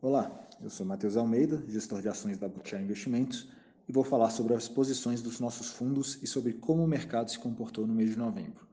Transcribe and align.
Olá, 0.00 0.30
eu 0.60 0.68
sou 0.68 0.84
Matheus 0.84 1.16
Almeida, 1.16 1.62
gestor 1.68 2.02
de 2.02 2.08
ações 2.08 2.36
da 2.36 2.48
Butiá 2.48 2.80
Investimentos, 2.80 3.48
e 3.88 3.92
vou 3.92 4.02
falar 4.02 4.30
sobre 4.30 4.54
as 4.54 4.68
posições 4.68 5.22
dos 5.22 5.38
nossos 5.38 5.70
fundos 5.70 6.18
e 6.22 6.26
sobre 6.26 6.54
como 6.54 6.82
o 6.82 6.88
mercado 6.88 7.30
se 7.30 7.38
comportou 7.38 7.86
no 7.86 7.94
mês 7.94 8.10
de 8.10 8.18
novembro. 8.18 8.66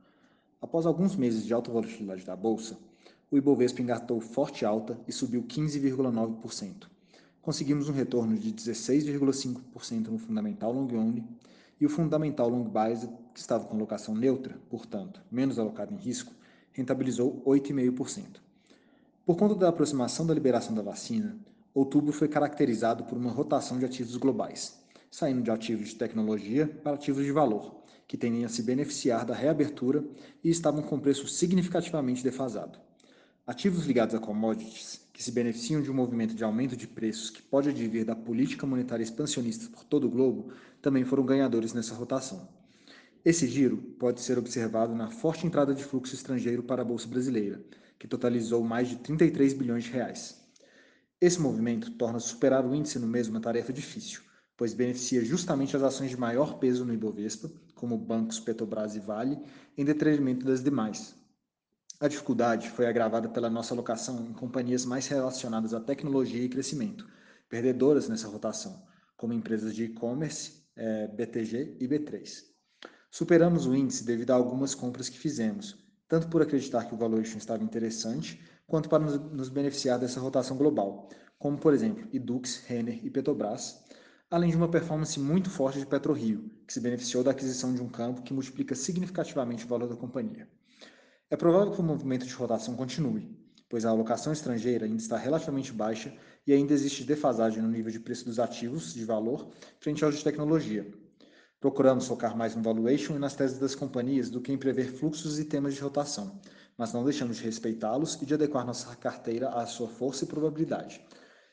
Após 0.62 0.86
alguns 0.86 1.16
meses 1.16 1.46
de 1.46 1.54
alta 1.54 1.71
volatilidade 1.71 2.26
da 2.26 2.36
bolsa, 2.36 2.77
o 3.29 3.38
Ibovespa 3.38 3.81
engatou 3.81 4.20
forte 4.20 4.65
alta 4.65 4.99
e 5.07 5.11
subiu 5.11 5.43
15,9%. 5.43 6.88
Conseguimos 7.41 7.88
um 7.88 7.93
retorno 7.93 8.38
de 8.38 8.51
16,5% 8.51 10.07
no 10.07 10.17
fundamental 10.17 10.73
long 10.73 10.91
only 10.95 11.23
e 11.79 11.86
o 11.86 11.89
fundamental 11.89 12.49
long 12.49 12.63
biased, 12.63 13.09
que 13.33 13.39
estava 13.39 13.65
com 13.65 13.75
alocação 13.75 14.15
neutra, 14.15 14.59
portanto, 14.70 15.21
menos 15.31 15.59
alocado 15.59 15.93
em 15.93 15.97
risco, 15.97 16.33
rentabilizou 16.71 17.41
8,5%. 17.45 18.41
Por 19.25 19.36
conta 19.37 19.55
da 19.55 19.69
aproximação 19.69 20.25
da 20.25 20.33
liberação 20.33 20.73
da 20.73 20.82
vacina, 20.82 21.37
outubro 21.73 22.11
foi 22.11 22.27
caracterizado 22.27 23.04
por 23.04 23.18
uma 23.18 23.32
rotação 23.32 23.77
de 23.77 23.86
ativos 23.86 24.15
globais, 24.18 24.79
saindo 25.11 25.41
de 25.41 25.51
ativos 25.51 25.89
de 25.89 25.96
tecnologia 25.96 26.68
para 26.83 26.96
ativos 26.96 27.24
de 27.24 27.32
valor, 27.32 27.83
que 28.07 28.18
tendem 28.18 28.43
a 28.43 28.50
se 28.50 28.63
beneficiar 28.63 29.25
da 29.25 29.36
reabertura 29.36 30.04
e 30.43 30.50
estavam 30.50 30.82
com 30.82 31.00
preço 31.00 31.27
significativamente 31.27 32.23
defasado. 32.23 32.80
Ativos 33.45 33.86
ligados 33.86 34.16
a 34.16 34.19
commodities, 34.19 35.02
que 35.11 35.23
se 35.23 35.31
beneficiam 35.31 35.81
de 35.81 35.91
um 35.91 35.94
movimento 35.94 36.33
de 36.33 36.44
aumento 36.44 36.77
de 36.77 36.88
preços 36.88 37.30
que 37.30 37.41
pode 37.41 37.69
advir 37.69 38.05
da 38.05 38.16
política 38.16 38.66
monetária 38.66 39.03
expansionista 39.03 39.69
por 39.69 39.83
todo 39.83 40.08
o 40.08 40.09
globo, 40.09 40.52
também 40.81 41.03
foram 41.03 41.25
ganhadores 41.25 41.73
nessa 41.73 41.94
rotação. 41.94 42.47
Esse 43.23 43.47
giro 43.47 43.78
pode 44.00 44.22
ser 44.22 44.38
observado 44.38 44.95
na 44.95 45.11
forte 45.11 45.45
entrada 45.45 45.73
de 45.73 45.83
fluxo 45.83 46.16
estrangeiro 46.16 46.64
para 46.64 46.81
a 46.81 46.86
bolsa 46.86 47.08
brasileira, 47.08 47.61
que 47.97 48.08
totalizou 48.08 48.64
mais 48.64 48.88
de 48.88 48.95
33 48.97 49.53
bilhões 49.53 49.83
de 49.83 49.91
reais. 49.91 50.39
Esse 51.19 51.39
movimento 51.39 51.91
torna 51.91 52.19
superar 52.19 52.66
o 52.66 52.73
índice 52.73 52.97
no 52.97 53.07
mês 53.07 53.27
uma 53.27 53.41
tarefa 53.41 53.73
difícil, 53.73 54.21
pois 54.55 54.73
beneficia 54.73 55.23
justamente 55.23 55.75
as 55.75 55.83
ações 55.83 56.09
de 56.09 56.17
maior 56.17 56.59
peso 56.59 56.85
no 56.85 56.94
Ibovespa, 56.94 57.52
como 57.75 57.97
bancos 57.97 58.39
Petrobras 58.39 58.95
e 58.95 58.99
Vale, 58.99 59.38
em 59.77 59.83
detrimento 59.83 60.45
das 60.45 60.63
demais, 60.63 61.16
a 62.01 62.07
dificuldade 62.07 62.69
foi 62.69 62.88
agravada 62.88 63.27
pela 63.27 63.49
nossa 63.49 63.73
alocação 63.73 64.25
em 64.25 64.31
companhias 64.31 64.85
mais 64.85 65.05
relacionadas 65.07 65.73
à 65.73 65.81
tecnologia 65.81 66.41
e 66.41 66.47
crescimento, 66.47 67.05
perdedoras 67.49 68.07
nessa 68.07 68.29
rotação, 68.29 68.81
como 69.17 69.33
empresas 69.33 69.75
de 69.75 69.83
e-commerce, 69.83 70.63
é, 70.77 71.07
BTG 71.09 71.75
e 71.77 71.85
B3. 71.85 72.48
Superamos 73.11 73.65
o 73.65 73.75
índice 73.75 74.03
devido 74.03 74.31
a 74.31 74.35
algumas 74.35 74.75
compras 74.75 75.09
que 75.09 75.17
fizemos, 75.17 75.75
tanto 76.07 76.27
por 76.27 76.41
acreditar 76.43 76.85
que 76.85 76.93
o 76.93 76.97
valuation 76.97 77.38
estava 77.38 77.63
interessante, 77.63 78.39
quanto 78.67 78.88
para 78.88 79.03
nos 79.03 79.49
beneficiar 79.49 79.97
dessa 79.97 80.19
rotação 80.19 80.55
global, 80.55 81.09
como 81.39 81.57
por 81.57 81.73
exemplo 81.73 82.07
Edux, 82.13 82.63
Renner 82.67 83.03
e 83.03 83.09
Petrobras, 83.09 83.83
além 84.29 84.51
de 84.51 84.57
uma 84.57 84.69
performance 84.69 85.19
muito 85.19 85.49
forte 85.49 85.79
de 85.79 85.88
PetroRio, 85.88 86.51
que 86.67 86.73
se 86.73 86.79
beneficiou 86.79 87.23
da 87.23 87.31
aquisição 87.31 87.73
de 87.73 87.81
um 87.81 87.89
campo 87.89 88.21
que 88.21 88.31
multiplica 88.31 88.75
significativamente 88.75 89.66
o 89.66 89.67
valor 89.67 89.89
da 89.89 89.95
companhia. 89.95 90.47
É 91.31 91.35
provável 91.35 91.73
que 91.73 91.81
o 91.81 91.83
movimento 91.83 92.27
de 92.27 92.33
rotação 92.33 92.75
continue, 92.75 93.35
pois 93.67 93.85
a 93.85 93.89
alocação 93.89 94.31
estrangeira 94.31 94.85
ainda 94.85 95.01
está 95.01 95.17
relativamente 95.17 95.73
baixa 95.73 96.16
e 96.45 96.53
ainda 96.53 96.73
existe 96.73 97.03
defasagem 97.03 97.63
no 97.63 97.69
nível 97.69 97.91
de 97.91 97.99
preço 97.99 98.25
dos 98.25 98.39
ativos 98.39 98.94
de 98.94 99.03
valor 99.03 99.49
frente 99.79 100.03
aos 100.03 100.16
de 100.16 100.23
tecnologia. 100.23 100.91
Procuramos 101.59 102.07
focar 102.07 102.38
mais 102.38 102.55
no 102.55 102.63
valuation 102.63 103.15
e 103.15 103.19
nas 103.19 103.35
teses 103.35 103.59
das 103.59 103.75
companhias 103.75 104.29
do 104.29 104.39
que 104.39 104.52
em 104.52 104.57
prever 104.57 104.93
fluxos 104.93 105.38
e 105.39 105.43
temas 105.43 105.73
de 105.73 105.81
rotação, 105.81 106.39
mas 106.77 106.93
não 106.93 107.03
deixamos 107.03 107.35
de 107.35 107.43
respeitá-los 107.43 108.16
e 108.21 108.25
de 108.25 108.33
adequar 108.33 108.66
nossa 108.66 108.95
carteira 108.95 109.49
à 109.49 109.66
sua 109.66 109.89
força 109.89 110.23
e 110.23 110.27
probabilidade. 110.27 111.05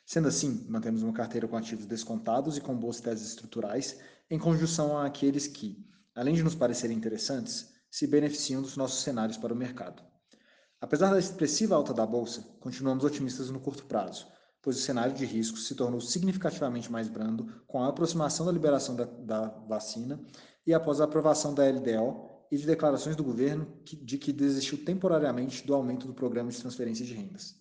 Sendo 0.05 0.29
assim, 0.29 0.65
mantemos 0.69 1.03
uma 1.03 1.13
carteira 1.13 1.49
com 1.49 1.57
ativos 1.57 1.87
descontados 1.87 2.57
e 2.57 2.61
com 2.61 2.77
boas 2.77 3.01
teses 3.01 3.31
estruturais, 3.31 3.99
em 4.31 4.39
conjunção 4.39 4.97
àqueles 4.97 5.49
que, 5.49 5.85
além 6.15 6.37
de 6.37 6.45
nos 6.45 6.55
parecerem 6.55 6.97
interessantes, 6.97 7.75
se 7.91 8.07
beneficiam 8.07 8.63
dos 8.63 8.77
nossos 8.77 9.03
cenários 9.03 9.37
para 9.37 9.53
o 9.53 9.57
mercado. 9.57 10.05
Apesar 10.81 11.11
da 11.11 11.19
expressiva 11.19 11.75
alta 11.75 11.93
da 11.93 12.07
bolsa, 12.07 12.47
continuamos 12.61 13.03
otimistas 13.03 13.51
no 13.51 13.59
curto 13.59 13.85
prazo, 13.87 14.29
pois 14.67 14.79
o 14.79 14.81
cenário 14.81 15.15
de 15.15 15.25
riscos 15.25 15.69
se 15.69 15.77
tornou 15.77 16.01
significativamente 16.01 16.91
mais 16.91 17.07
brando 17.07 17.47
com 17.69 17.81
a 17.81 17.87
aproximação 17.87 18.45
da 18.45 18.51
liberação 18.51 18.97
da, 18.97 19.05
da 19.05 19.47
vacina 19.69 20.21
e 20.67 20.75
após 20.75 21.01
a 21.01 21.05
aprovação 21.05 21.55
da 21.55 21.63
LDO 21.71 22.29
e 22.51 22.57
de 22.57 22.67
declarações 22.67 23.15
do 23.15 23.23
governo 23.23 23.65
que, 23.85 23.95
de 23.95 24.19
que 24.19 24.33
desistiu 24.33 24.85
temporariamente 24.85 25.65
do 25.65 25.73
aumento 25.73 26.05
do 26.05 26.13
programa 26.13 26.51
de 26.51 26.61
transferência 26.61 27.07
de 27.07 27.15
rendas. 27.15 27.55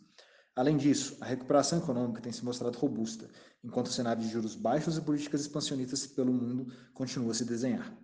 Além 0.56 0.78
disso, 0.78 1.16
a 1.22 1.26
recuperação 1.26 1.78
econômica 1.78 2.24
tem 2.24 2.32
se 2.32 2.44
mostrado 2.44 2.76
robusta, 2.80 3.30
enquanto 3.64 3.86
o 3.86 3.94
cenário 3.94 4.24
de 4.24 4.28
juros 4.28 4.56
baixos 4.56 4.98
e 4.98 5.02
políticas 5.02 5.42
expansionistas 5.42 6.08
pelo 6.08 6.34
mundo 6.34 6.74
continua 6.92 7.34
a 7.34 7.36
se 7.36 7.46
desenhar. 7.46 7.96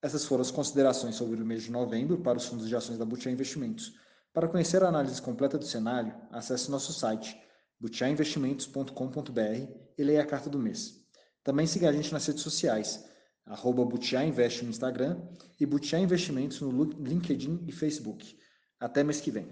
Essas 0.00 0.24
foram 0.24 0.40
as 0.40 0.50
considerações 0.50 1.14
sobre 1.14 1.42
o 1.42 1.44
mês 1.44 1.64
de 1.64 1.70
novembro 1.70 2.22
para 2.22 2.38
os 2.38 2.46
fundos 2.46 2.68
de 2.68 2.74
ações 2.74 2.96
da 2.96 3.04
Butiá 3.04 3.30
Investimentos. 3.30 3.92
Para 4.32 4.48
conhecer 4.48 4.82
a 4.82 4.88
análise 4.88 5.20
completa 5.20 5.58
do 5.58 5.66
cenário, 5.66 6.14
acesse 6.32 6.70
nosso 6.70 6.90
site 6.94 7.44
butiainvestimentos.com.br 7.80 9.68
e 9.96 10.02
leia 10.02 10.22
a 10.22 10.26
carta 10.26 10.50
do 10.50 10.58
mês. 10.58 11.04
Também 11.42 11.66
siga 11.66 11.88
a 11.88 11.92
gente 11.92 12.12
nas 12.12 12.26
redes 12.26 12.42
sociais, 12.42 13.04
arroba 13.44 13.84
Butiá 13.84 14.24
no 14.24 14.70
Instagram 14.70 15.20
e 15.60 15.66
Butiá 15.66 15.98
Investimentos 15.98 16.60
no 16.60 16.84
LinkedIn 16.84 17.64
e 17.66 17.72
Facebook. 17.72 18.36
Até 18.80 19.04
mês 19.04 19.20
que 19.20 19.30
vem. 19.30 19.46